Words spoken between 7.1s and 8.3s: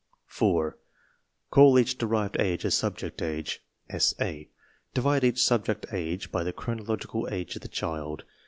Age of the child.